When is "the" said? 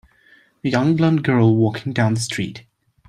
2.15-2.19